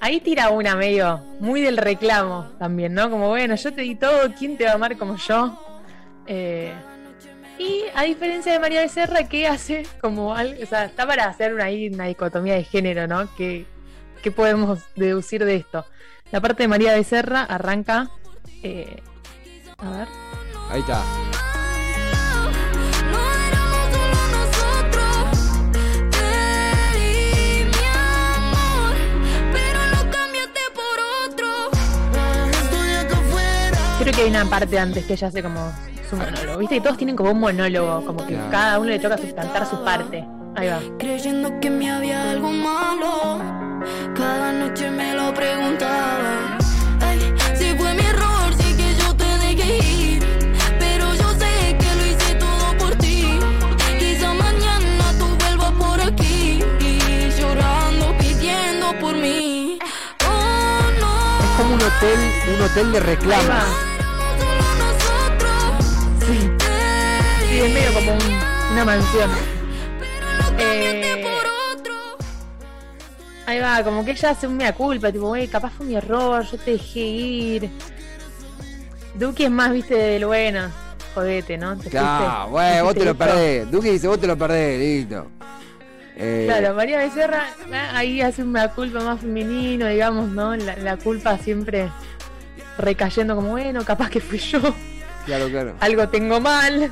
[0.00, 3.08] Ahí tira una medio, muy del reclamo también, ¿no?
[3.08, 5.58] Como bueno, yo te di todo, ¿quién te va a amar como yo?
[6.26, 6.74] Eh,
[7.58, 11.54] y a diferencia de María Becerra, que hace como algo, o sea, está para hacer
[11.54, 11.64] una
[12.04, 13.34] dicotomía de género, ¿no?
[13.36, 13.64] ¿Qué,
[14.22, 15.86] qué podemos deducir de esto?
[16.30, 18.10] La parte de María Becerra arranca.
[18.62, 18.96] eh,
[19.86, 20.08] a ver.
[20.70, 21.02] Ahí está.
[34.00, 35.72] Creo que hay una parte antes que ella hace como
[36.10, 36.58] su monólogo.
[36.58, 36.76] ¿Viste?
[36.76, 38.50] Y todos tienen como un monólogo, como que Claro.
[38.50, 40.26] cada uno le toca cantar su parte.
[40.56, 40.80] Ahí va.
[40.98, 43.40] Creyendo que me había algo malo,
[44.14, 46.58] cada noche me lo preguntaba.
[61.96, 63.00] Hotel, un hotel de
[64.78, 65.84] nosotros.
[66.20, 66.50] Sí.
[67.48, 69.30] Sí, es medio como un- una mansión.
[70.58, 71.24] Eh.
[73.46, 76.44] Ahí va, como que ella hace un mea culpa, tipo, güey, capaz fue mi error,
[76.50, 77.70] yo te dejé ir.
[79.14, 80.70] Duki es más, viste, del bueno.
[81.14, 81.76] Jodete, ¿no?
[81.76, 83.70] Te Claro, fuiste- te vos te lo perdés.
[83.70, 85.30] Duque dice, vos te lo perdés, listo.
[86.16, 90.54] Eh, Claro, María Becerra ah, ahí hace una culpa más femenino, digamos, ¿no?
[90.56, 91.90] La, la culpa siempre
[92.78, 94.60] recayendo como, bueno, capaz que fui yo,
[95.26, 95.74] claro, claro.
[95.80, 96.90] algo tengo mal.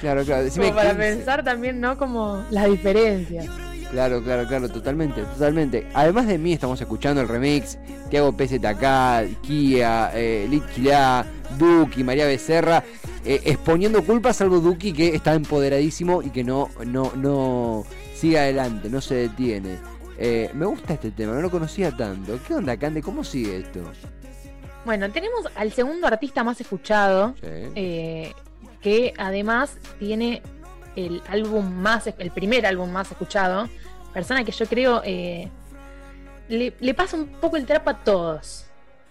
[0.00, 0.44] Claro, claro.
[0.44, 1.98] Decime Como para quién pensar también, ¿no?
[1.98, 3.46] Como las diferencias.
[3.90, 5.86] Claro, claro, claro, totalmente, totalmente.
[5.94, 7.78] Además de mí estamos escuchando el remix
[8.10, 11.24] Tiago PZK, Kia, eh, Litkila,
[11.58, 12.84] Duki, María Becerra,
[13.24, 17.84] eh, exponiendo culpas, salvo Duki que está empoderadísimo y que no, no, no
[18.18, 19.78] sigue adelante, no se detiene.
[20.18, 22.38] Eh, me gusta este tema, no lo conocía tanto.
[22.46, 23.02] ¿Qué onda, Cande?
[23.02, 23.80] ¿Cómo sigue esto?
[24.84, 27.46] Bueno, tenemos al segundo artista más escuchado, Sí.
[27.46, 28.32] eh,
[28.80, 30.42] que además tiene
[30.96, 33.68] el álbum más, el primer álbum más escuchado,
[34.12, 35.48] persona que yo creo eh,
[36.48, 38.66] le, le pasa un poco el trap a todos,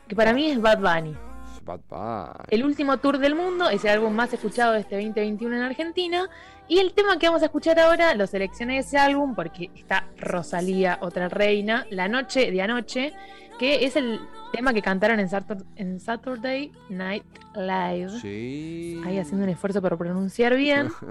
[0.07, 1.15] que para mí es Bad Bunny.
[1.63, 2.45] Bad Bunny.
[2.49, 6.29] El último tour del mundo es el álbum más escuchado de este 2021 en Argentina.
[6.69, 10.07] Y el tema que vamos a escuchar ahora lo seleccioné de ese álbum porque está
[10.17, 13.13] Rosalía, otra reina, La Noche de Anoche,
[13.57, 14.19] que es el
[14.51, 17.23] tema que cantaron en, Satur- en Saturday Night
[17.55, 18.19] Live.
[18.21, 19.01] Sí.
[19.05, 20.89] Ahí haciendo un esfuerzo por pronunciar bien.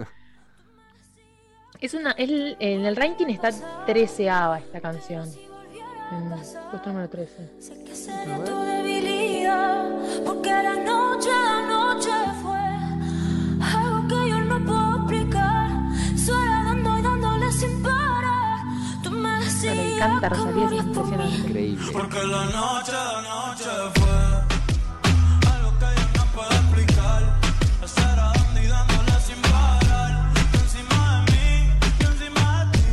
[1.78, 3.50] Es una, es el- en el ranking está
[3.84, 5.28] 13 esta canción.
[6.10, 6.30] En
[6.70, 7.50] puesto número 13.
[7.60, 9.84] Sé que será tu debilidad,
[10.24, 11.75] porque la noche, la noche
[19.98, 21.36] canta Rosalía, es impresionante.
[21.36, 21.92] Increíble.
[21.92, 24.08] Porque la noche, la noche fue
[25.52, 27.22] algo que yo no puedo explicar.
[27.84, 30.32] Estar dando y dándole sin parar.
[30.54, 31.46] Encima de mí,
[32.00, 32.88] encima de ti.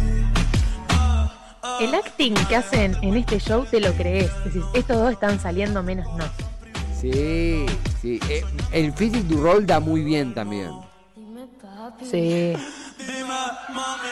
[1.85, 4.31] El acting que hacen en este show te lo crees.
[4.45, 6.25] Decís, estos dos están saliendo menos no.
[6.99, 7.65] Sí,
[8.01, 8.19] sí.
[8.29, 10.71] Eh, el Physic du Roll da muy bien también.
[12.01, 12.53] Sí.
[12.97, 14.09] Dime, mami,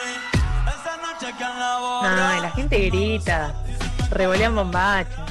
[2.02, 3.54] No, la gente grita.
[4.10, 5.26] Revolean bombacha.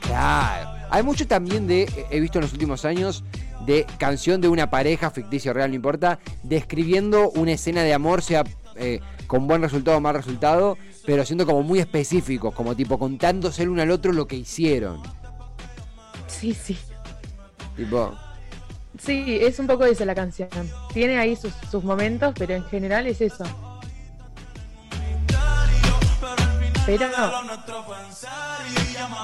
[0.00, 0.70] Claro.
[0.90, 3.24] Hay mucho también de, he visto en los últimos años,
[3.66, 8.22] de canción de una pareja, ficticia o real, no importa, describiendo una escena de amor,
[8.22, 8.44] sea
[8.76, 13.62] eh, con buen resultado o mal resultado, pero siendo como muy específicos, como tipo contándose
[13.62, 15.02] el uno al otro lo que hicieron.
[16.26, 16.78] Sí, sí.
[17.76, 18.14] Tipo,
[18.98, 20.48] Sí, es un poco eso la canción.
[20.92, 23.44] Tiene ahí sus, sus momentos, pero en general es eso.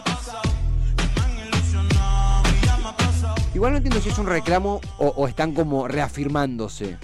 [0.04, 0.54] Pasado.
[3.54, 6.96] igual no entiendo si es un reclamo o, o están como reafirmándose.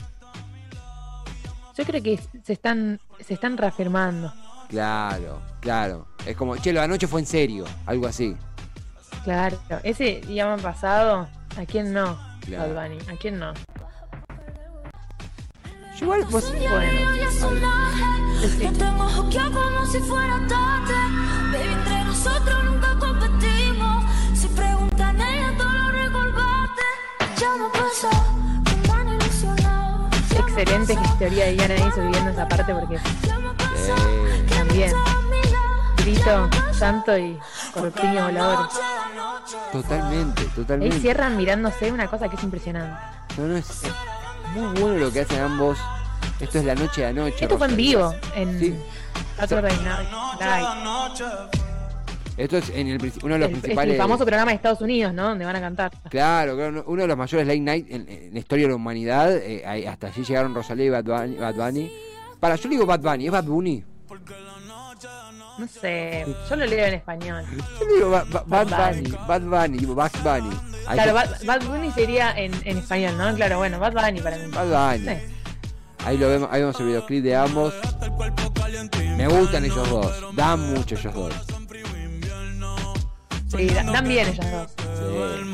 [1.77, 4.33] yo creo que se están, se están reafirmando.
[4.69, 6.09] Claro, claro.
[6.25, 8.35] Es como, che, lo de anoche fue en serio, algo así.
[9.25, 11.29] Claro, ese día me ha pasado.
[11.59, 12.19] ¿A quién no?
[12.41, 12.75] Claro.
[12.75, 13.53] Bunny, ¿a quién no?
[16.01, 20.95] Igual, vos- Bueno, Ella es un ángel, Yo tengo hockeado como si fuera tarde.
[21.53, 24.05] Baby, entre nosotros nunca competimos.
[24.35, 26.83] Si preguntan ella, tú lo recordaste.
[27.41, 28.11] Ya me pasó,
[28.87, 30.09] me han ilusionado.
[30.11, 33.95] Ya me excelente pasó, teoría de Diana hizo viviendo esa parte porque ya me pasó,
[34.49, 34.93] que también.
[35.97, 37.39] grito, santo y
[37.73, 38.79] corpiño la noche.
[39.73, 41.01] totalmente, Ahí totalmente.
[41.01, 42.99] cierran mirándose una cosa que es impresionante.
[43.39, 43.93] No, no, es, es
[44.55, 45.79] muy bueno lo que hacen ambos.
[46.41, 47.45] Esto es la noche de anoche.
[47.45, 48.77] Esto fue en vivo, en Sí.
[49.39, 50.09] Saturday Night.
[50.85, 51.25] Noche,
[52.37, 53.95] Esto es en el, uno de los El, es principales.
[53.95, 55.29] el famoso programa de Estados Unidos, ¿no?
[55.31, 55.91] Donde van a cantar.
[56.11, 59.33] Claro, claro, uno de los mayores late night en, en la historia de la humanidad.
[59.35, 61.91] eh, hasta allí llegaron Rosalía y Bad Bunny, Bad Bunny.
[62.39, 63.85] Para, yo le digo Bad Bunny, ¿es Bad Bunny?
[65.59, 67.43] No sé, yo lo leo en español.
[67.81, 70.57] Yo le digo Ba- Ba- Bad, Bad Bunny, Bad Bunny, Bad Bunny.
[70.95, 71.15] Claro.
[71.45, 73.35] Bad, Bunny sería en, en español, ¿no?
[73.35, 74.51] Claro, bueno, Bad Bunny para mí.
[74.51, 75.09] Bad Bunny.
[75.09, 75.17] Sí.
[76.05, 77.75] Ahí lo vemos, ahí vemos el videoclip de ambos.
[79.17, 81.35] Me gustan ellos dos, dan mucho ellos dos.
[83.49, 84.71] Sí, da- dan bien ellas dos.
[84.77, 85.45] Sí,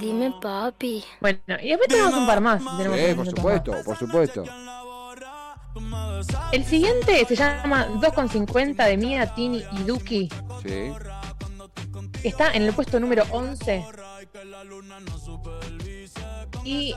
[0.00, 1.04] Dime, papi.
[1.20, 2.62] Bueno, y después tenemos un par más.
[2.76, 3.82] Tenemos Sí, por supuesto, más.
[3.84, 4.44] por supuesto.
[6.52, 10.28] El siguiente se llama 2,50 de Mia, Tini y Duki.
[10.62, 10.90] Sí.
[12.22, 13.84] Está en el puesto número 11.
[16.64, 16.94] Y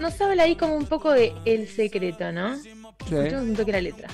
[0.00, 2.56] nos habla ahí como un poco de El Secreto, ¿no?
[2.56, 2.70] Sí.
[3.00, 4.08] Escuchemos un toque la letra.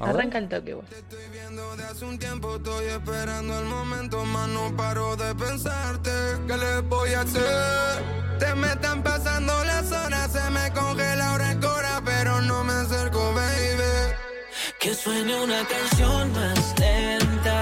[0.00, 0.14] A ver.
[0.14, 0.84] Arranca el toque vos.
[1.32, 6.10] viendo de hace un tiempo, estoy esperando el momento, más no paro de pensarte.
[6.46, 8.28] ¿Qué le voy a hacer?
[8.38, 12.72] Te me están pasando las horas, se me congela ahora el cora, pero no me
[12.74, 14.14] acerco, baby.
[14.78, 17.60] Que suene una canción más lenta,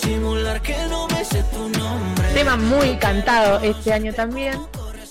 [0.00, 2.28] disimular que no me sé tu nombre.
[2.34, 4.60] Tema muy cantado este año también.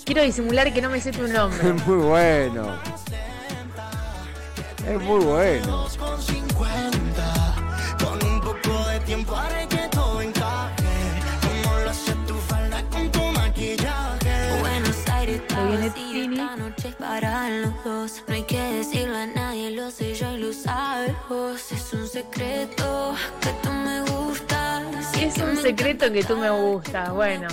[0.04, 1.68] Quiero disimular que no me sé tu nombre.
[1.70, 2.76] Es muy bueno.
[4.88, 5.86] Es muy bueno.
[5.98, 7.54] Con 50,
[7.98, 10.84] con un poco de tiempo haré que todo encaje.
[11.42, 14.60] Como lo hace tu falda con tu maquillaje.
[14.60, 16.38] Buenos Aires, Ahí viene vacío Tini.
[16.40, 18.22] esta noche separan los dos.
[18.28, 21.72] No hay que decirle a nadie, lo sé yo y lo sabes vos.
[21.72, 24.02] Es un secreto que tú me
[25.66, 27.10] secreto que tú me gustas.
[27.12, 27.48] Bueno,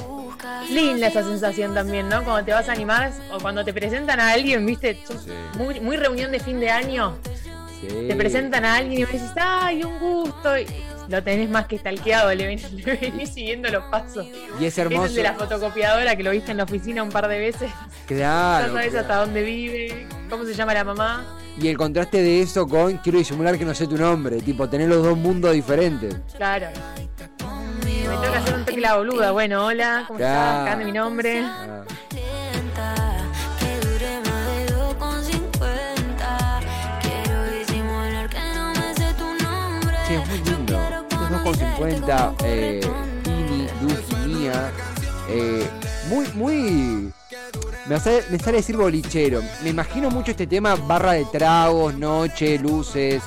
[0.70, 2.24] linda esa sensación también, ¿no?
[2.24, 5.00] Cuando te vas a animar o cuando te presentan a alguien, ¿viste?
[5.58, 7.18] Muy, muy reunión de fin de año.
[7.82, 7.88] Sí.
[8.08, 10.58] Te presentan a alguien y me dices, ¡ay, un gusto!
[10.58, 10.66] Y
[11.10, 14.26] lo tenés más que stalkeado, le venís, le venís siguiendo los pasos.
[14.60, 15.14] Y es Es el hermoso.
[15.14, 17.72] de la fotocopiadora que lo viste en la oficina un par de veces.
[18.06, 18.68] Claro.
[18.68, 19.00] ya sabes claro.
[19.02, 21.26] hasta dónde vive, cómo se llama la mamá.
[21.60, 24.38] Y el contraste de eso con quiero disimular que no sé tu nombre.
[24.42, 26.16] Tipo, tener los dos mundos diferentes.
[26.38, 26.68] Claro.
[28.08, 29.32] Me toca hacer un toque la boluda.
[29.32, 30.68] Bueno, hola, ¿cómo estás?
[30.68, 31.42] Acá mi nombre.
[31.44, 32.96] Ah, Lenta,
[33.60, 36.60] que dure más de 2,50.
[37.02, 39.98] Quiero disimular que no me sé tu nombre.
[40.08, 40.80] Sí, es muy lindo.
[41.10, 42.82] Estos 2,50, eh,
[43.24, 44.72] Tini, Duki, Mía.
[45.30, 45.68] eh,
[46.10, 47.14] muy, muy.
[47.86, 49.42] Me sale, me sale decir bolichero.
[49.64, 53.22] Me imagino mucho este tema, barra de tragos, noche, luces.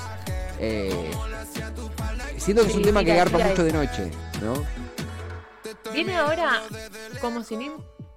[0.58, 1.10] Eh,
[2.46, 4.10] siento que es un tema que mira, garpa mira mucho de noche,
[4.42, 4.54] ¿no?
[5.92, 6.62] Viene ahora
[7.20, 7.62] como si no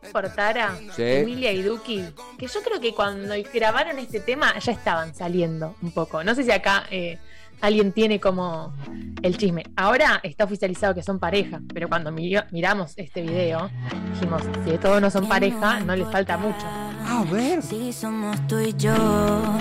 [0.05, 1.03] importara Sí.
[1.03, 2.05] Emilia y Duki,
[2.37, 6.23] que yo creo que cuando grabaron este tema ya estaban saliendo un poco.
[6.23, 7.17] No sé si acá eh,
[7.61, 8.73] alguien tiene como
[9.21, 9.63] el chisme.
[9.75, 13.69] Ahora está oficializado que son pareja, pero cuando mi- miramos este video
[14.13, 16.65] dijimos, si de todos no son pareja, no les falta mucho.
[17.07, 17.61] A ver.
[17.63, 18.93] Si somos tú y yo,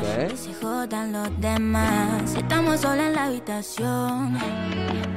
[0.00, 2.34] que se jodan los demás.
[2.36, 4.38] Estamos solos en la habitación,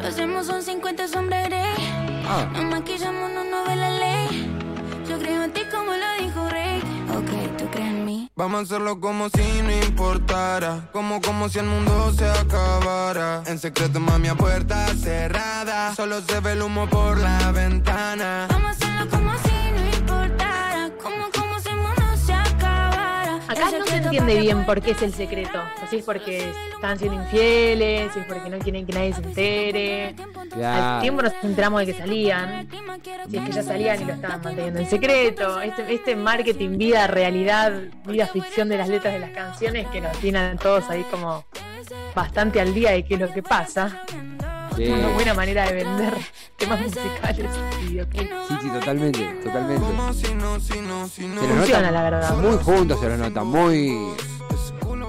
[0.01, 1.49] lo hacemos son 50 sombras.
[2.27, 4.57] Ah, Nos maquillamos, no nos ve la ley.
[5.07, 6.79] Yo creo en ti como lo dijo Rey.
[7.09, 8.29] Ok, tú crees en mí.
[8.35, 10.89] Vamos a hacerlo como si no importara.
[10.93, 13.43] Como, como si el mundo se acabara.
[13.45, 15.93] En secreto, mami, a puerta cerrada.
[15.95, 18.47] Solo se ve el humo por la ventana.
[18.49, 19.50] Vamos a hacerlo como si
[23.61, 25.59] Acá El no se entiende bien por qué es el secreto.
[25.83, 29.21] O si es porque están siendo infieles, si es porque no quieren que nadie se
[29.21, 30.15] entere.
[30.49, 30.95] Claro.
[30.95, 32.67] Al tiempo nos enteramos de que salían.
[33.29, 35.61] Si es que ya salían y lo estaban manteniendo en secreto.
[35.61, 37.73] Este, este marketing vida, realidad,
[38.05, 41.45] vida, ficción de las letras de las canciones que nos tienen todos ahí como
[42.15, 44.03] bastante al día de qué es lo que pasa.
[44.75, 44.87] Sí.
[44.87, 46.13] Una buena manera de vender
[46.57, 47.45] temas musicales
[47.81, 48.29] y videoclips.
[48.47, 49.85] Sí, sí, totalmente, totalmente.
[50.21, 52.35] Se Funciona, nota la verdad.
[52.37, 54.13] muy juntos, se los nota, muy.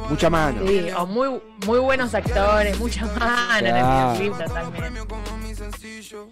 [0.08, 0.66] Mucha mano.
[0.66, 5.00] Sí, o muy, muy buenos actores, mucha mano en el videoclip totalmente.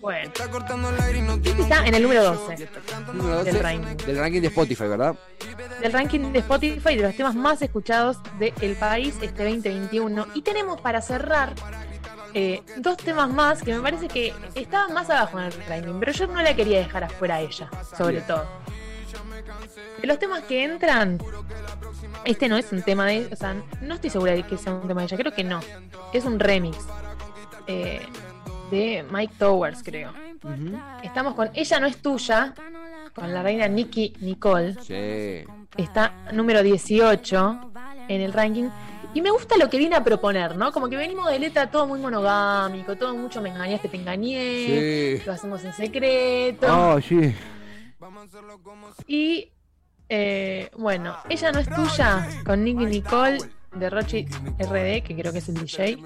[0.00, 2.68] Bueno, Está este está en el número 12
[3.14, 4.06] Número 12 del ranking.
[4.06, 5.14] del ranking de Spotify, ¿verdad?
[5.80, 10.26] del ranking de Spotify de los temas más escuchados del país este 2021.
[10.34, 11.54] Y tenemos para cerrar
[12.34, 16.12] eh, dos temas más que me parece que estaban más abajo en el ranking, pero
[16.12, 18.46] yo no la quería dejar afuera a ella, sobre todo.
[20.00, 21.18] De los temas que entran,
[22.24, 23.28] este no es un tema de.
[23.32, 25.60] O sea, no estoy segura de que sea un tema de ella, creo que no.
[26.12, 26.78] Es un remix
[27.66, 28.00] eh,
[28.70, 30.12] de Mike Towers, creo.
[31.02, 32.54] Estamos con Ella no es tuya,
[33.14, 34.74] con la reina Nicky Nicole.
[34.82, 35.44] Sí.
[35.76, 37.72] Está número 18
[38.08, 38.68] en el ranking.
[39.12, 40.70] Y me gusta lo que viene a proponer, ¿no?
[40.72, 45.22] Como que venimos de letra todo muy monogámico, todo mucho me engañaste, te engañé, Sí.
[45.26, 46.66] lo hacemos en secreto.
[46.70, 47.34] Oh, sí.
[49.08, 49.50] Y
[50.08, 53.38] eh, bueno, ella no es tuya con Nicky Nicole
[53.74, 54.26] de Rochi
[54.58, 55.98] RD, que creo que es el DJ,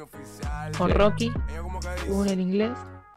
[0.77, 1.33] con Rocky,
[2.05, 2.71] según el inglés.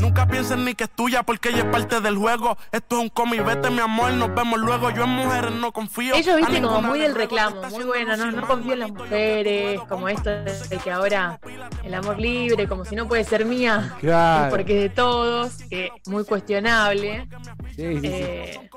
[0.00, 2.56] Nunca pienses ni que es tuya porque ella es parte del juego.
[2.72, 4.90] Esto es un cómic, vete mi amor, nos vemos luego.
[4.90, 6.14] Yo en mujeres no confío.
[6.14, 10.08] Ellos, viste, como muy del reclamo, muy bueno, no, no confío en las mujeres, como
[10.08, 11.40] esto de que ahora
[11.82, 14.46] el amor libre, como si no puede ser mía, Claro.
[14.46, 17.26] es porque es de todos, que muy cuestionable,
[17.74, 18.06] Sí, sí, sí.
[18.06, 18.70] eh,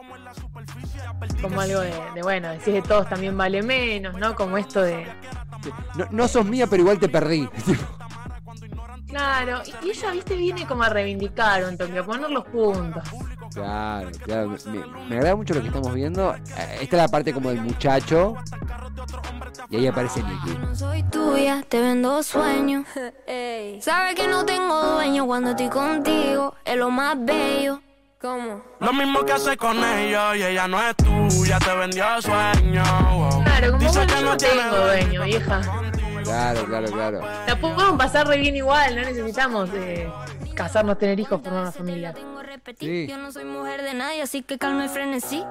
[1.41, 4.35] como algo de, de, bueno, decir de todos también vale menos, ¿no?
[4.35, 5.05] Como esto de,
[5.95, 7.47] No, no sos mía, pero igual te perdí.
[9.11, 13.03] claro, y, ella, viste, viene como a reivindicar un toque, a poner los puntos.
[13.53, 14.55] Claro, claro.
[14.65, 16.33] Me, me agrada mucho lo que estamos viendo.
[16.33, 18.35] Eh, Esta es la parte como del muchacho.
[19.69, 20.57] Y ahí aparece Nicky.
[20.59, 22.85] No soy tuya, te vendo sueños.
[23.81, 26.55] Sabes que no tengo dueño cuando estoy contigo.
[26.65, 27.81] Es lo más bello.
[28.21, 28.61] ¿Cómo?
[28.79, 32.83] Lo mismo que hace con ellos y ella no es tuya, te vendió sueño.
[33.15, 33.43] wow.
[33.43, 35.61] Claro, como Dice bueno, que yo no tiene tengo dueño, vieja.
[36.23, 37.21] Claro, claro, claro.
[37.47, 40.09] La podemos pasar re bien igual, no necesitamos eh,
[40.55, 42.13] casarnos, tener hijos, formar una familia.
[42.79, 43.07] Sí.
[43.07, 45.43] yo no soy mujer de nadie, así que calma y frenesí.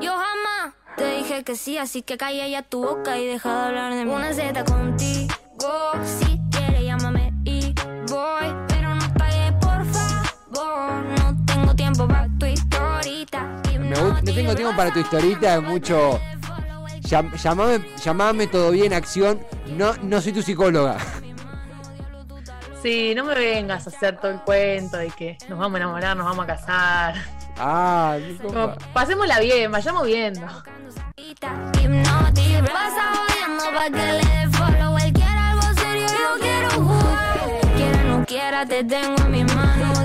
[0.00, 3.68] Yo jamás te dije que sí, así que calla ya tu boca y deja de
[3.68, 4.10] hablar de mí.
[4.12, 5.34] Una Z contigo,
[6.04, 7.74] si quieres llámame y
[8.08, 11.04] voy, pero no pagues por favor.
[11.18, 13.46] No tengo tiempo para tu historita.
[13.78, 16.20] Me gusta- no tengo tiempo para tu historita, es mucho.
[17.10, 19.40] Llam- llamame, llamame todo bien, acción.
[19.66, 20.96] No, no soy tu psicóloga.
[22.82, 26.16] Sí, no me vengas a hacer todo el cuento de que nos vamos a enamorar,
[26.16, 27.14] nos vamos a casar.
[27.58, 30.46] Ah, Como, pasémosla bien, vayamos viendo.
[37.76, 39.99] Quiera no quiera, te tengo en mis manos.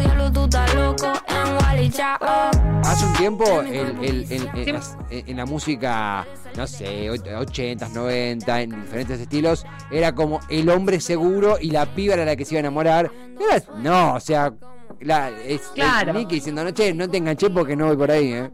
[2.84, 4.72] Hace un tiempo el- el- el- el- Sí.
[4.72, 6.26] las- en, en la música,
[6.56, 11.86] no sé, och- 80s, 90, en diferentes estilos, era como el hombre seguro y la
[11.86, 13.12] piba era la que se iba a enamorar.
[13.40, 14.54] Era- no, o sea,
[15.02, 16.12] la, es, Claro.
[16.12, 18.52] es Nicky diciendo, no, che, no te enganché porque no voy por ahí, ¿eh?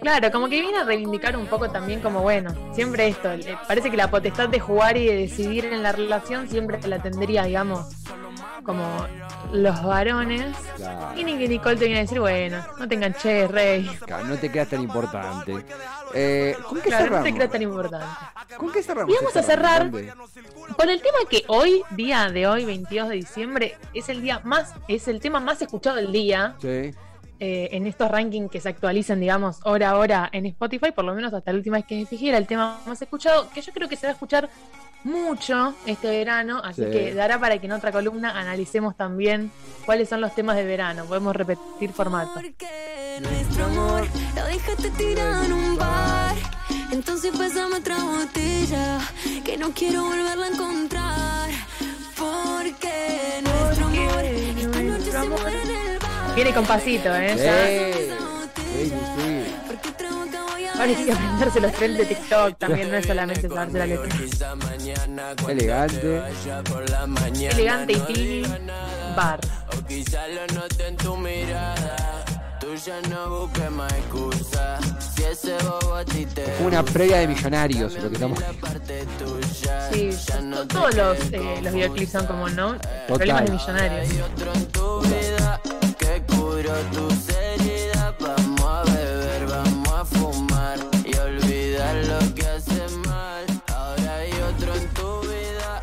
[0.00, 3.88] Claro, como que viene a reivindicar un poco también como, bueno, siempre esto, le- parece
[3.90, 7.86] que la potestad de jugar y de decidir en la relación siempre la tendría, digamos,
[8.62, 9.06] como
[9.52, 10.56] los varones.
[10.76, 11.18] Claro.
[11.20, 13.86] Y Nicky Nicole te viene a decir, bueno, no te enganché, rey.
[14.06, 15.64] Claro, no te creas tan importante.
[16.14, 17.24] Eh, ¿Con qué Claro, no cerramos?
[17.24, 18.06] te creas tan importante.
[18.56, 19.12] ¿Con qué cerramos?
[19.12, 20.12] Y vamos a esta cerrar grande?
[20.76, 24.74] Con el tema que hoy, día de hoy, 22 de diciembre, es el día más,
[24.88, 26.54] es el tema más escuchado del día.
[26.60, 26.92] Sí.
[27.44, 31.12] eh, en estos rankings que se actualizan, digamos, hora a hora en Spotify, por lo
[31.12, 33.72] menos hasta la última vez que me fijé, era el tema más escuchado, que yo
[33.72, 34.48] creo que se va a escuchar
[35.04, 36.90] mucho este verano, así Sí.
[36.90, 39.50] que dará para que en otra columna analicemos también
[39.84, 41.04] cuáles son los temas de verano.
[41.06, 42.30] Podemos repetir formato.
[42.34, 46.34] Porque nuestro amor lo dejaste tirado en un bar.
[46.90, 48.98] Entonces pásame otra botella
[49.44, 51.50] que no quiero volverla a encontrar.
[52.16, 56.34] Porque nuestro amor esta noche se muere en el bar.
[56.34, 57.34] Viene con pasito, ¿eh?
[57.36, 57.44] Sí.
[57.44, 58.92] Ya.
[58.92, 58.92] Sí,
[60.82, 64.18] Ahora hay que aprenderse los trends de TikTok también, no es solamente saberse la letra.
[65.48, 66.22] Elegante.
[67.50, 68.42] Elegante y tini,
[69.16, 69.38] bar.
[69.78, 72.24] O quizá lo noté en tu mirada.
[72.58, 74.80] Tú ya no busques más excusas.
[75.14, 78.38] Si ese bobo a ti te Fue una previa de millonarios lo que estamos.
[79.92, 82.76] Sí, to- todos los, eh, los videoclips son como, ¿no?
[83.06, 84.10] Problemas de millonarios.
[84.10, 85.60] Hay otro en tu vida
[85.96, 87.41] que curó tus heridas.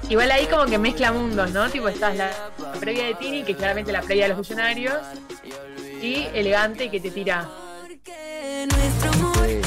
[0.09, 1.69] Igual ahí como que mezcla mundos, ¿no?
[1.69, 4.95] Tipo, estás la, la previa de Tini, que es claramente la previa de los millonarios,
[6.01, 7.47] y elegante que te tira.
[9.45, 9.61] Sí.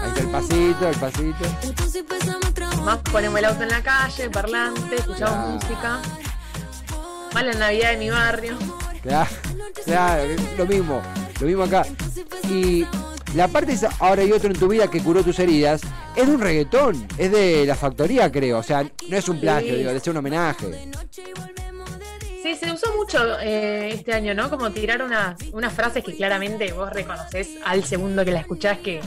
[0.00, 2.82] Ahí está el pasito, el pasito.
[2.82, 5.48] Más ponemos el auto en la calle, parlante, escuchamos Claro.
[5.48, 6.00] música.
[7.32, 8.56] Más la Navidad de mi barrio.
[9.02, 9.30] Claro,
[9.84, 10.22] claro,
[10.56, 11.02] lo mismo,
[11.40, 11.84] lo mismo acá.
[12.48, 12.86] Y
[13.34, 15.80] la parte esa, ahora hay otro en tu vida que curó tus heridas,
[16.16, 18.58] es de un reggaetón, es de la factoría, creo.
[18.58, 19.78] O sea, no es un plagio, Sí.
[19.78, 20.88] digo, es un homenaje.
[22.42, 24.50] Sí, se usó mucho eh, este año, ¿no?
[24.50, 29.00] Como tirar unas, unas frases que claramente vos reconoces al segundo que la escuchás que,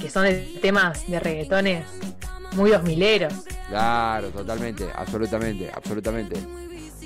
[0.00, 1.84] que son de temas de reggaetones
[2.52, 3.34] muy dos mileros.
[3.68, 6.36] Claro, totalmente, absolutamente, absolutamente.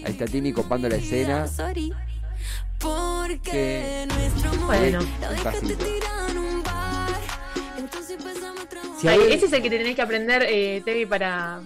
[0.05, 1.49] Ahí está Tini copando la escena.
[1.49, 1.93] Sorry.
[2.79, 5.01] Porque Que- nuestro Bueno.
[9.03, 11.61] Si Ay, hay- ese es el que te tenés que aprender, eh, Tevi, para,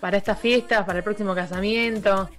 [0.00, 2.30] para estas fiestas, para el próximo casamiento.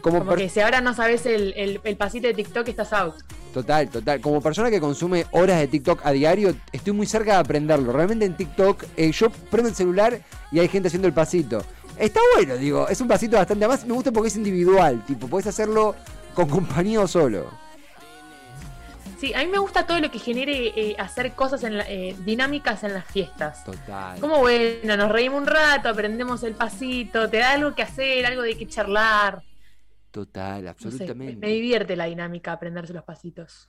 [0.00, 3.14] como Como que si ahora no sabes el, el, el pasito de TikTok, estás out.
[3.54, 4.20] Total, total.
[4.20, 7.92] Como persona que consume horas de TikTok a diario, estoy muy cerca de aprenderlo.
[7.92, 10.20] Realmente en TikTok, eh, yo prendo el celular
[10.50, 11.64] y hay gente haciendo el pasito.
[11.96, 13.64] Está bueno, digo, es un pasito bastante.
[13.64, 15.94] Además, me gusta porque es individual, tipo, puedes hacerlo
[16.34, 17.50] con compañía o solo.
[19.20, 22.16] Sí, a mí me gusta todo lo que genere eh, hacer cosas en la- eh,
[22.24, 23.62] dinámicas en las fiestas.
[23.64, 24.18] Total.
[24.18, 28.40] Como bueno, nos reímos un rato, aprendemos el pasito, te da algo que hacer, algo
[28.40, 29.42] de que charlar.
[30.10, 31.46] Total, No sé, me, absolutamente.
[31.46, 33.68] me divierte la dinámica aprenderse los pasitos.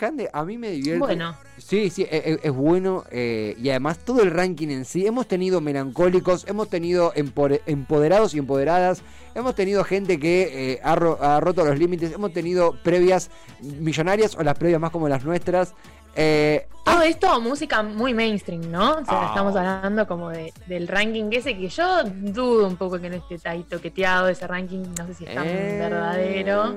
[0.00, 0.98] Cande, a mí me divierte.
[0.98, 1.36] Bueno.
[1.58, 3.04] Sí, sí, e- e- es, bueno.
[3.10, 5.06] eh, y además todo el ranking en sí.
[5.06, 9.02] Hemos tenido melancólicos, hemos tenido empoderados y empoderadas.
[9.34, 12.12] Hemos tenido gente que eh, ha, ro- ha roto los límites.
[12.12, 13.30] Hemos tenido previas
[13.60, 15.74] millonarias o las previas más como las nuestras.
[16.16, 18.92] Eh, Todo esto, música muy mainstream, ¿no?
[18.92, 19.26] O sea, Ah.
[19.28, 23.46] estamos hablando como de, del ranking ese que yo dudo un poco que no esté
[23.48, 26.74] ahí toqueteado ese ranking, no sé si es tan eh, verdadero.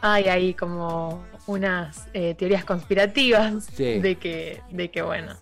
[0.00, 3.98] Hay ahí como unas eh, teorías conspirativas Sí.
[4.00, 5.34] de que, de que bueno,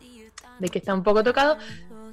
[0.58, 1.58] de que está un poco tocado.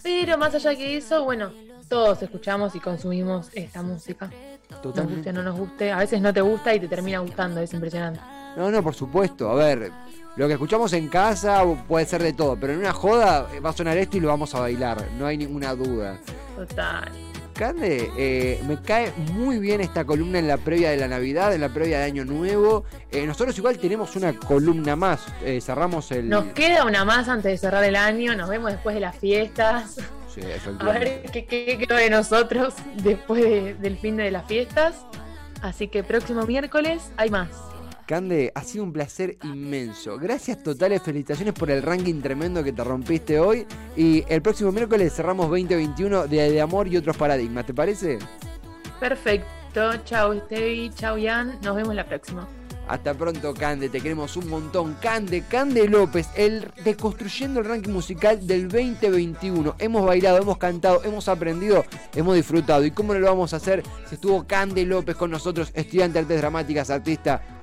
[0.04, 1.52] Pero más allá que eso, bueno,
[1.88, 4.30] todos escuchamos y consumimos esta música.
[4.70, 5.16] Nos Totalmente.
[5.18, 5.92] guste o no nos guste.
[5.92, 8.20] A veces no te gusta y te termina gustando, es impresionante.
[8.58, 9.50] No, no, por supuesto.
[9.52, 9.92] A ver,
[10.36, 13.74] lo que escuchamos en casa puede ser de todo, pero en una joda va a
[13.74, 16.18] sonar esto y lo vamos a bailar, no hay ninguna duda.
[16.56, 17.12] Total.
[17.54, 21.62] Cande, eh, me cae muy bien esta columna en la previa de la Navidad, en
[21.62, 22.84] la previa de Año Nuevo.
[23.12, 25.22] Eh, nosotros igual tenemos una columna más.
[25.44, 26.30] Eh, cerramos el.
[26.30, 28.36] Nos queda una más antes de cerrar el año.
[28.36, 29.98] Nos vemos después de las fiestas.
[30.34, 30.42] Sí,
[30.80, 32.74] A ver qué, qué quedó de nosotros
[33.04, 34.96] después de- del fin de las fiestas.
[35.62, 37.50] Así que próximo miércoles hay más.
[38.06, 40.18] Cande, ha sido un placer inmenso.
[40.18, 43.66] Gracias totales, felicitaciones por el ranking tremendo que te rompiste hoy.
[43.96, 48.20] Y el próximo miércoles cerramos 2021 de, de amor y otros paradigmas, ¿te parece?
[49.00, 49.98] Perfecto.
[50.06, 50.92] Chau, Stevie.
[50.94, 51.60] Chau, Ian.
[51.62, 52.48] Nos vemos la próxima.
[52.88, 54.96] Hasta pronto, Cande, te queremos un montón.
[55.02, 59.76] Cande, Cande López, el deconstruyendo el ranking musical del 2021.
[59.80, 62.84] Hemos bailado, hemos cantado, hemos aprendido, hemos disfrutado.
[62.86, 66.20] ¿Y cómo no lo vamos a hacer si estuvo Cande López con nosotros, estudiante de
[66.20, 67.63] artes dramáticas, artista?